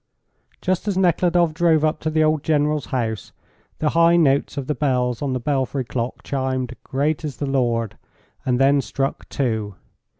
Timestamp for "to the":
1.99-2.23